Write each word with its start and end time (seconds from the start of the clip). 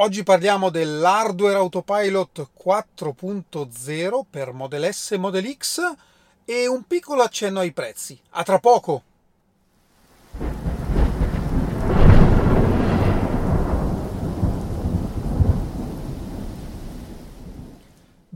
Oggi 0.00 0.22
parliamo 0.22 0.70
dell'hardware 0.70 1.56
Autopilot 1.56 2.50
4.0 2.64 4.20
per 4.30 4.52
Model 4.52 4.94
S 4.94 5.10
e 5.10 5.18
Model 5.18 5.56
X 5.56 5.92
e 6.44 6.68
un 6.68 6.84
piccolo 6.84 7.22
accenno 7.22 7.58
ai 7.58 7.72
prezzi. 7.72 8.16
A 8.30 8.44
tra 8.44 8.60
poco! 8.60 9.02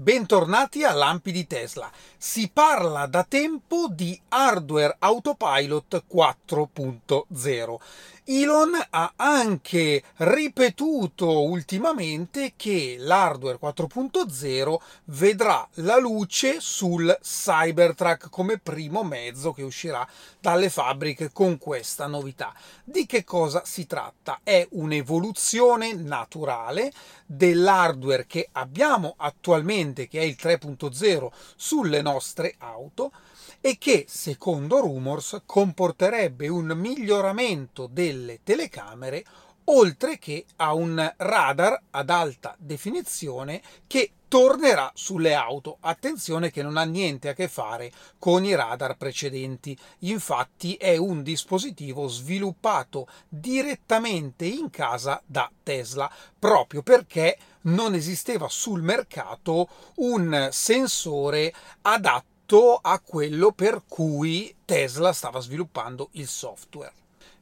Bentornati 0.02 0.82
a 0.82 0.92
Lampi 0.92 1.30
di 1.30 1.46
Tesla. 1.46 1.88
Si 2.16 2.50
parla 2.52 3.06
da 3.06 3.22
tempo 3.22 3.86
di 3.88 4.20
hardware 4.30 4.96
autopilot 4.98 6.02
4.0. 6.12 7.76
Elon 8.25 8.70
ha 8.91 9.14
anche 9.16 10.00
ripetuto 10.18 11.43
ultimamente 11.43 12.52
che 12.54 12.95
l'hardware 12.96 13.58
4.0 13.61 14.76
vedrà 15.07 15.67
la 15.75 15.98
luce 15.98 16.61
sul 16.61 17.18
Cybertruck 17.21 18.31
come 18.31 18.58
primo 18.58 19.03
mezzo 19.03 19.53
che 19.53 19.64
uscirà 19.64 20.07
dalle 20.39 20.71
fabbriche 20.71 21.32
con 21.32 21.58
questa 21.58 22.07
novità. 22.07 22.54
Di 22.85 23.07
che 23.07 23.25
cosa 23.25 23.62
si 23.64 23.89
tratta? 23.89 24.39
È 24.45 24.68
un'evoluzione 24.70 25.93
naturale 25.93 26.93
dell'hardware 27.26 28.26
che 28.29 28.48
abbiamo 28.53 29.14
attualmente, 29.17 30.07
che 30.07 30.20
è 30.20 30.23
il 30.23 30.36
3.0, 30.40 31.29
sulle 31.57 32.00
nostre 32.03 32.55
auto 32.59 33.11
e 33.64 33.78
che, 33.78 34.05
secondo 34.08 34.80
Rumors, 34.80 35.42
comporterebbe 35.47 36.48
un 36.48 36.72
miglioramento 36.77 37.89
delle 37.91 38.41
telecamere 38.42 39.25
oltre 39.66 40.19
che 40.19 40.44
a 40.56 40.75
un 40.75 41.14
radar 41.16 41.80
ad 41.91 42.11
alta 42.11 42.56
definizione 42.58 43.62
che 43.86 44.11
tornerà 44.27 44.91
sulle 44.94 45.34
auto. 45.34 45.77
Attenzione 45.81 46.50
che 46.50 46.62
non 46.62 46.77
ha 46.77 46.84
niente 46.84 47.28
a 47.28 47.34
che 47.34 47.47
fare 47.47 47.92
con 48.19 48.45
i 48.45 48.55
radar 48.55 48.97
precedenti. 48.97 49.78
Infatti 50.00 50.75
è 50.75 50.97
un 50.97 51.22
dispositivo 51.22 52.09
sviluppato 52.09 53.06
direttamente 53.28 54.47
in 54.47 54.70
casa 54.70 55.22
da 55.25 55.48
Tesla, 55.62 56.11
proprio 56.37 56.83
perché 56.83 57.39
non 57.65 57.94
esisteva 57.94 58.48
sul 58.48 58.83
mercato 58.83 59.69
un 59.97 60.48
sensore 60.50 61.55
adatto 61.83 62.31
rispetto 62.43 62.79
a 62.83 63.01
quello 63.01 63.53
per 63.53 63.83
cui 63.89 64.55
Tesla 64.65 65.12
stava 65.12 65.41
sviluppando 65.41 66.09
il 66.12 66.27
software. 66.27 66.93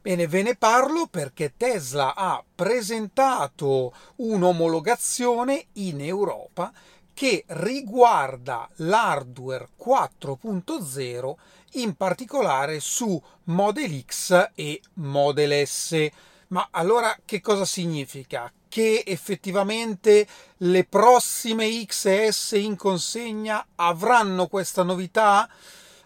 Bene, 0.01 0.27
ve 0.27 0.41
ne 0.41 0.55
parlo 0.55 1.07
perché 1.07 1.53
Tesla 1.57 2.15
ha 2.15 2.43
presentato 2.55 3.93
un'omologazione 4.17 5.65
in 5.73 6.01
Europa 6.01 6.71
che 7.13 7.43
riguarda 7.47 8.67
l'hardware 8.77 9.69
4.0 9.77 11.33
in 11.73 11.95
particolare 11.95 12.79
su 12.79 13.21
Model 13.45 14.03
X 14.03 14.51
e 14.55 14.81
Model 14.93 15.67
S. 15.67 16.09
Ma 16.47 16.67
allora 16.71 17.15
che 17.23 17.41
cosa 17.41 17.65
significa? 17.65 18.51
Che 18.71 19.03
effettivamente 19.05 20.25
le 20.59 20.85
prossime 20.85 21.67
XS 21.85 22.53
in 22.53 22.77
consegna 22.77 23.67
avranno 23.75 24.47
questa 24.47 24.83
novità? 24.83 25.49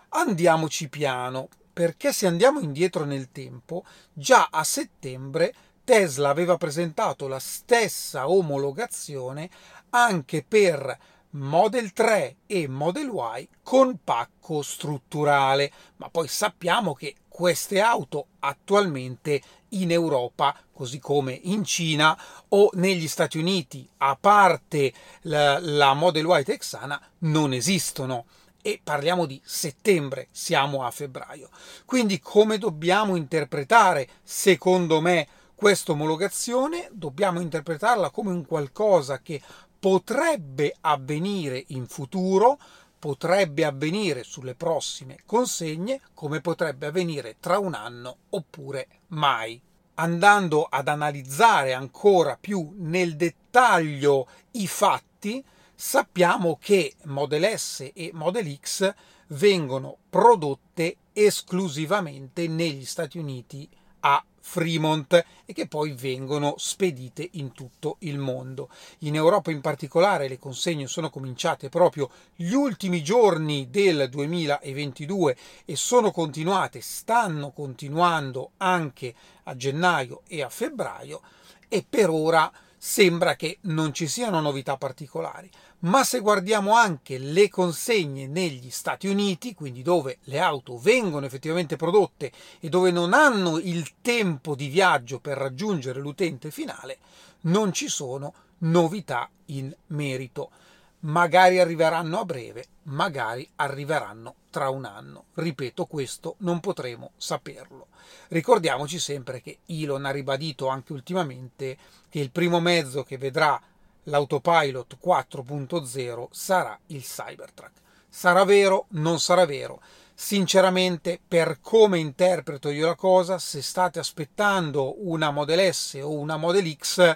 Andiamoci 0.09 0.89
piano, 0.89 1.47
perché 1.71 2.11
se 2.11 2.25
andiamo 2.25 2.59
indietro 2.59 3.05
nel 3.05 3.31
tempo, 3.31 3.85
già 4.11 4.47
a 4.49 4.63
settembre 4.63 5.53
Tesla 5.83 6.29
aveva 6.29 6.57
presentato 6.57 7.27
la 7.27 7.37
stessa 7.37 8.27
omologazione 8.27 9.47
anche 9.91 10.43
per 10.43 10.97
Model 11.37 11.91
3 11.91 12.37
e 12.47 12.67
Model 12.69 13.11
Y 13.39 13.49
con 13.61 13.99
pacco 14.01 14.61
strutturale, 14.61 15.69
ma 15.97 16.09
poi 16.09 16.29
sappiamo 16.29 16.93
che 16.93 17.15
queste 17.27 17.81
auto 17.81 18.27
attualmente 18.39 19.41
in 19.69 19.91
Europa, 19.91 20.57
così 20.71 20.99
come 20.99 21.37
in 21.43 21.65
Cina 21.65 22.17
o 22.49 22.69
negli 22.75 23.09
Stati 23.09 23.37
Uniti, 23.37 23.85
a 23.97 24.17
parte 24.17 24.93
la, 25.23 25.59
la 25.59 25.93
Model 25.93 26.25
Y 26.25 26.43
texana, 26.45 27.01
non 27.19 27.51
esistono 27.51 28.27
e 28.61 28.79
parliamo 28.81 29.25
di 29.25 29.41
settembre, 29.43 30.29
siamo 30.31 30.85
a 30.85 30.91
febbraio. 30.91 31.49
Quindi 31.83 32.21
come 32.21 32.57
dobbiamo 32.57 33.17
interpretare, 33.17 34.07
secondo 34.23 35.01
me, 35.01 35.27
questa 35.55 35.93
omologazione? 35.93 36.89
Dobbiamo 36.91 37.39
interpretarla 37.39 38.09
come 38.09 38.31
un 38.31 38.45
qualcosa 38.45 39.19
che 39.21 39.41
potrebbe 39.85 40.75
avvenire 40.81 41.63
in 41.67 41.85
futuro, 41.85 42.57
potrebbe 42.97 43.65
avvenire 43.65 44.23
sulle 44.23 44.55
prossime 44.55 45.19
consegne, 45.27 46.01
come 46.15 46.41
potrebbe 46.41 46.87
avvenire 46.87 47.35
tra 47.39 47.59
un 47.59 47.75
anno 47.75 48.17
oppure 48.31 48.87
mai. 49.09 49.61
Andando 49.93 50.63
ad 50.63 50.87
analizzare 50.87 51.73
ancora 51.73 52.35
più 52.35 52.73
nel 52.77 53.15
dettaglio 53.15 54.27
i 54.53 54.65
fatti, 54.65 55.45
sappiamo 55.75 56.57
che 56.59 56.95
Model 57.03 57.55
S 57.55 57.91
e 57.93 58.09
Model 58.11 58.57
X 58.59 58.91
vengono 59.27 59.97
prodotte 60.09 60.95
esclusivamente 61.13 62.47
negli 62.47 62.85
Stati 62.85 63.19
Uniti 63.19 63.69
a 64.07 64.23
Fremont 64.39 65.25
e 65.45 65.53
che 65.53 65.67
poi 65.67 65.93
vengono 65.93 66.53
spedite 66.57 67.27
in 67.33 67.51
tutto 67.51 67.95
il 67.99 68.19
mondo. 68.19 68.69
In 68.99 69.15
Europa 69.15 69.49
in 69.49 69.59
particolare 69.59 70.27
le 70.27 70.37
consegne 70.37 70.85
sono 70.85 71.09
cominciate 71.09 71.69
proprio 71.69 72.11
gli 72.35 72.53
ultimi 72.53 73.03
giorni 73.03 73.69
del 73.71 74.07
2022 74.07 75.37
e 75.65 75.75
sono 75.75 76.11
continuate, 76.11 76.79
stanno 76.81 77.49
continuando 77.49 78.51
anche 78.57 79.15
a 79.45 79.55
gennaio 79.55 80.21
e 80.27 80.43
a 80.43 80.49
febbraio 80.49 81.21
e 81.67 81.83
per 81.87 82.11
ora 82.11 82.51
sembra 82.77 83.35
che 83.35 83.57
non 83.61 83.93
ci 83.93 84.07
siano 84.07 84.39
novità 84.39 84.77
particolari. 84.77 85.49
Ma 85.79 86.03
se 86.03 86.19
guardiamo 86.19 86.73
anche 86.73 87.17
le 87.17 87.49
consegne 87.49 88.27
negli 88.27 88.69
Stati 88.69 89.07
Uniti, 89.07 89.53
quindi 89.53 89.81
dove 89.81 90.17
le 90.23 90.39
auto 90.39 90.77
vengono 90.77 91.25
effettivamente 91.25 91.75
prodotte 91.75 92.31
e 92.59 92.69
dove 92.69 92.91
non 92.91 93.13
hanno 93.13 93.57
il 93.59 93.95
tempo 94.01 94.55
di 94.55 94.67
viaggio 94.67 95.19
per 95.19 95.37
raggiungere 95.37 95.99
l'utente 95.99 96.51
finale, 96.51 96.97
non 97.41 97.73
ci 97.73 97.87
sono 97.87 98.33
novità 98.59 99.29
in 99.47 99.75
merito 99.87 100.51
magari 101.01 101.59
arriveranno 101.59 102.19
a 102.19 102.25
breve, 102.25 102.65
magari 102.83 103.47
arriveranno 103.57 104.35
tra 104.49 104.69
un 104.69 104.85
anno. 104.85 105.25
Ripeto, 105.33 105.85
questo 105.85 106.35
non 106.39 106.59
potremo 106.59 107.11
saperlo. 107.17 107.87
Ricordiamoci 108.29 108.99
sempre 108.99 109.41
che 109.41 109.59
Elon 109.65 110.05
ha 110.05 110.11
ribadito 110.11 110.67
anche 110.67 110.93
ultimamente 110.93 111.77
che 112.09 112.19
il 112.19 112.31
primo 112.31 112.59
mezzo 112.59 113.03
che 113.03 113.17
vedrà 113.17 113.61
l'autopilot 114.03 114.97
4.0 115.03 116.27
sarà 116.31 116.77
il 116.87 117.01
Cybertruck. 117.01 117.71
Sarà 118.09 118.43
vero? 118.45 118.85
Non 118.89 119.19
sarà 119.19 119.45
vero? 119.45 119.81
Sinceramente, 120.13 121.19
per 121.27 121.59
come 121.59 121.99
interpreto 121.99 122.69
io 122.69 122.87
la 122.87 122.95
cosa, 122.95 123.37
se 123.37 123.61
state 123.61 123.99
aspettando 123.99 125.05
una 125.05 125.31
Model 125.31 125.73
S 125.73 125.99
o 126.01 126.11
una 126.11 126.37
Model 126.37 126.73
X, 126.77 127.15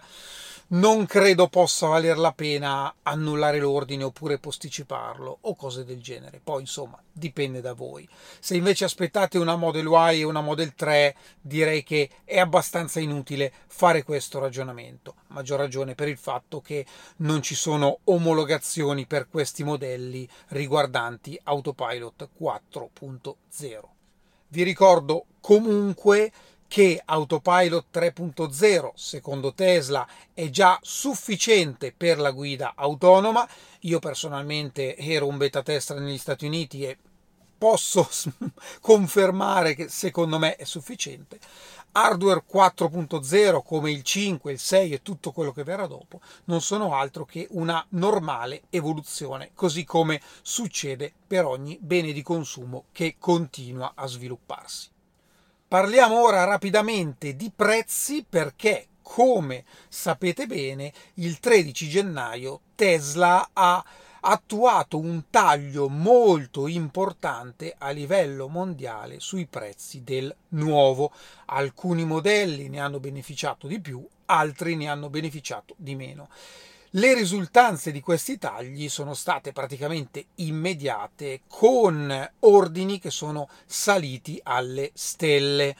non 0.71 1.05
credo 1.05 1.47
possa 1.47 1.87
valer 1.87 2.17
la 2.17 2.31
pena 2.31 2.93
annullare 3.01 3.59
l'ordine 3.59 4.03
oppure 4.03 4.37
posticiparlo 4.37 5.39
o 5.41 5.55
cose 5.55 5.83
del 5.83 6.01
genere. 6.01 6.39
Poi, 6.43 6.61
insomma, 6.61 7.01
dipende 7.11 7.61
da 7.61 7.73
voi. 7.73 8.07
Se 8.39 8.55
invece 8.55 8.85
aspettate 8.85 9.37
una 9.37 9.55
Model 9.55 9.87
Y 9.87 10.19
e 10.19 10.23
una 10.23 10.41
Model 10.41 10.75
3, 10.75 11.15
direi 11.41 11.83
che 11.83 12.09
è 12.23 12.37
abbastanza 12.37 12.99
inutile 12.99 13.51
fare 13.67 14.03
questo 14.03 14.39
ragionamento. 14.39 15.15
Maggior 15.27 15.57
ragione 15.59 15.95
per 15.95 16.07
il 16.07 16.17
fatto 16.17 16.61
che 16.61 16.85
non 17.17 17.41
ci 17.41 17.55
sono 17.55 17.99
omologazioni 18.03 19.07
per 19.07 19.27
questi 19.27 19.63
modelli 19.63 20.29
riguardanti 20.49 21.39
Autopilot 21.43 22.29
4.0. 22.39 23.79
Vi 24.49 24.63
ricordo 24.63 25.25
comunque 25.39 26.31
che 26.69 27.01
Autopilot 27.03 27.85
3.0 27.91 28.91
secondo 28.93 29.55
Tesla 29.55 30.07
è 30.35 30.51
già 30.51 30.77
sufficiente 30.83 31.91
per 31.91 32.19
la 32.19 32.29
guida 32.29 32.73
autonoma. 32.75 33.45
Io 33.81 33.97
personalmente 33.97 34.95
ero 34.95 35.25
un 35.25 35.37
beta 35.37 35.63
tester 35.63 35.99
negli 35.99 36.19
Stati 36.19 36.45
Uniti 36.45 36.85
e 36.85 36.97
posso 37.57 38.07
confermare 38.79 39.73
che 39.73 39.89
secondo 39.89 40.37
me 40.37 40.55
è 40.57 40.63
sufficiente. 40.63 41.39
Hardware 41.91 42.43
4.0 42.47 43.63
come 43.63 43.89
il 43.89 44.03
5, 44.03 44.51
il 44.51 44.59
6 44.59 44.93
e 44.93 45.01
tutto 45.01 45.31
quello 45.31 45.51
che 45.51 45.63
verrà 45.63 45.87
dopo 45.87 46.21
non 46.45 46.61
sono 46.61 46.93
altro 46.93 47.25
che 47.25 47.47
una 47.49 47.83
normale 47.89 48.61
evoluzione, 48.69 49.51
così 49.55 49.85
come 49.85 50.21
succede 50.43 51.11
per 51.25 51.45
ogni 51.45 51.79
bene 51.81 52.11
di 52.11 52.21
consumo 52.21 52.85
che 52.91 53.15
continua 53.17 53.93
a 53.95 54.05
svilupparsi. 54.05 54.97
Parliamo 55.69 56.23
ora 56.23 56.45
rapidamente 56.45 57.35
di 57.35 57.51
prezzi 57.55 58.25
perché 58.27 58.87
come 59.03 59.65
sapete 59.87 60.47
bene, 60.47 60.91
il 61.15 61.39
13 61.39 61.87
gennaio 61.87 62.61
Tesla 62.73 63.51
ha 63.53 63.85
attuato 64.21 64.97
un 64.97 65.25
taglio 65.29 65.87
molto 65.87 66.65
importante 66.65 67.75
a 67.77 67.91
livello 67.91 68.47
mondiale 68.47 69.19
sui 69.19 69.45
prezzi 69.45 70.03
del 70.03 70.35
nuovo. 70.49 71.11
Alcuni 71.45 72.03
modelli 72.03 72.67
ne 72.67 72.79
hanno 72.79 72.99
beneficiato 72.99 73.67
di 73.67 73.79
più, 73.79 74.03
altri 74.25 74.75
ne 74.75 74.89
hanno 74.89 75.11
beneficiato 75.11 75.75
di 75.77 75.93
meno. 75.93 76.29
Le 76.93 77.13
risultanze 77.13 77.91
di 77.91 78.01
questi 78.01 78.39
tagli 78.39 78.89
sono 78.89 79.13
state 79.13 79.51
praticamente 79.51 80.25
immediate 80.37 81.41
con 81.47 82.31
ordini 82.39 82.97
che 82.97 83.11
sono 83.11 83.47
saliti 83.67 84.39
alle 84.41 84.89
stelle. 84.95 85.75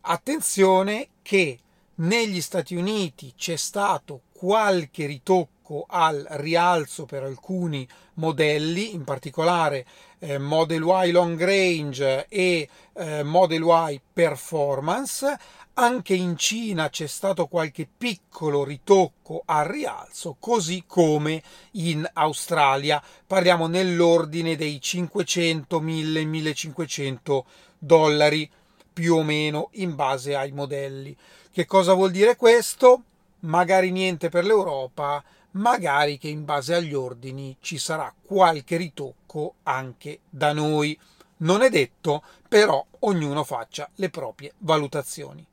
Attenzione 0.00 1.08
che 1.20 1.58
negli 1.96 2.40
Stati 2.40 2.74
Uniti 2.74 3.34
c'è 3.36 3.56
stato 3.56 4.22
qualche 4.32 5.04
ritocco 5.04 5.84
al 5.86 6.26
rialzo 6.30 7.04
per 7.04 7.22
alcuni 7.22 7.86
modelli, 8.14 8.94
in 8.94 9.04
particolare 9.04 9.84
eh, 10.20 10.38
Model 10.38 10.84
Y 10.84 11.10
Long 11.10 11.38
Range 11.38 12.28
e 12.30 12.66
eh, 12.94 13.22
Model 13.22 13.62
Y 13.90 14.00
Performance. 14.10 15.38
Anche 15.78 16.14
in 16.14 16.38
Cina 16.38 16.88
c'è 16.88 17.06
stato 17.06 17.48
qualche 17.48 17.86
piccolo 17.86 18.64
ritocco 18.64 19.42
al 19.44 19.66
rialzo, 19.66 20.36
così 20.40 20.84
come 20.86 21.42
in 21.72 22.08
Australia. 22.14 23.02
Parliamo 23.26 23.66
nell'ordine 23.66 24.56
dei 24.56 24.80
500, 24.80 25.78
1000, 25.78 26.24
1500 26.24 27.44
dollari 27.76 28.50
più 28.90 29.16
o 29.16 29.22
meno 29.22 29.68
in 29.72 29.94
base 29.94 30.34
ai 30.34 30.50
modelli. 30.50 31.14
Che 31.50 31.66
cosa 31.66 31.92
vuol 31.92 32.10
dire 32.10 32.36
questo? 32.36 33.02
Magari 33.40 33.90
niente 33.90 34.30
per 34.30 34.46
l'Europa, 34.46 35.22
magari 35.52 36.16
che 36.16 36.28
in 36.28 36.46
base 36.46 36.74
agli 36.74 36.94
ordini 36.94 37.54
ci 37.60 37.76
sarà 37.76 38.10
qualche 38.24 38.78
ritocco 38.78 39.56
anche 39.64 40.20
da 40.30 40.54
noi. 40.54 40.98
Non 41.38 41.60
è 41.60 41.68
detto, 41.68 42.22
però 42.48 42.82
ognuno 43.00 43.44
faccia 43.44 43.90
le 43.96 44.08
proprie 44.08 44.54
valutazioni. 44.60 45.46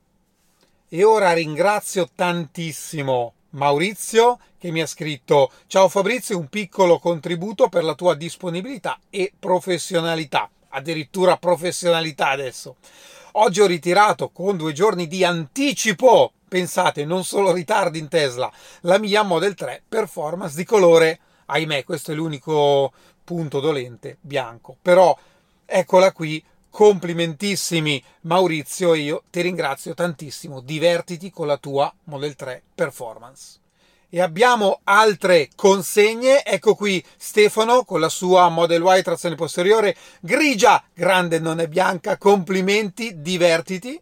E 0.96 1.04
ora 1.04 1.34
ringrazio 1.34 2.08
tantissimo 2.14 3.34
Maurizio 3.54 4.38
che 4.60 4.70
mi 4.70 4.80
ha 4.80 4.86
scritto 4.86 5.50
Ciao 5.66 5.90
Fabrizio, 5.90 6.38
un 6.38 6.50
piccolo 6.50 7.00
contributo 7.00 7.68
per 7.68 7.84
la 7.84 7.96
tua 7.96 8.14
disponibilità 8.14 9.00
e 9.10 9.34
professionalità. 9.40 10.48
Addirittura 10.68 11.38
professionalità 11.38 12.30
adesso. 12.30 12.76
Oggi 13.32 13.62
ho 13.62 13.66
ritirato 13.66 14.30
con 14.30 14.56
due 14.56 14.72
giorni 14.72 15.08
di 15.08 15.24
anticipo, 15.24 16.34
pensate, 16.48 17.06
non 17.06 17.24
solo 17.24 17.52
ritardi 17.52 17.98
in 17.98 18.08
Tesla, 18.08 18.52
la 18.82 19.00
mia 19.00 19.24
Model 19.24 19.56
3 19.56 19.82
Performance 19.90 20.56
di 20.56 20.64
colore, 20.64 21.20
ahimè, 21.48 21.86
questo 21.86 22.12
è 22.12 22.14
l'unico 22.14 22.94
punto 23.24 23.60
dolente, 23.60 24.18
bianco. 24.22 24.78
Però 24.80 25.18
eccola 25.66 26.12
qui 26.12 26.44
Complimentissimi 26.74 28.04
Maurizio 28.22 28.96
e 28.96 29.02
io 29.02 29.24
ti 29.30 29.42
ringrazio 29.42 29.94
tantissimo. 29.94 30.60
Divertiti 30.60 31.30
con 31.30 31.46
la 31.46 31.58
tua 31.58 31.94
Model 32.06 32.36
3 32.36 32.64
Performance. 32.74 33.60
E 34.10 34.20
abbiamo 34.20 34.80
altre 34.86 35.50
consegne. 35.56 36.44
Ecco 36.44 36.74
qui 36.74 37.06
Stefano 37.16 37.84
con 37.84 38.00
la 38.00 38.10
sua 38.10 38.50
Model 38.50 38.82
Y 38.84 39.04
trazione 39.04 39.36
posteriore 39.36 39.96
grigia, 40.20 40.84
grande 40.96 41.38
non 41.38 41.60
è 41.60 41.68
bianca. 41.68 42.18
Complimenti, 42.18 43.22
divertiti. 43.22 44.02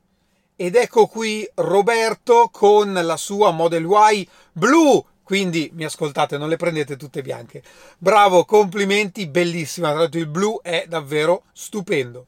Ed 0.55 0.77
ecco 0.77 1.07
qui 1.07 1.45
Roberto 1.55 2.47
con 2.53 2.93
la 2.93 3.17
sua 3.17 3.51
Model 3.51 3.85
Y 4.13 4.25
blu. 4.53 5.05
Quindi 5.21 5.69
mi 5.73 5.83
ascoltate, 5.83 6.37
non 6.37 6.47
le 6.47 6.55
prendete 6.55 6.95
tutte 6.95 7.21
bianche. 7.21 7.63
Bravo, 7.97 8.45
complimenti, 8.45 9.27
bellissima. 9.27 9.89
Tra 9.89 9.99
l'altro 9.99 10.21
il 10.21 10.27
blu 10.27 10.61
è 10.61 10.85
davvero 10.87 11.43
stupendo. 11.51 12.27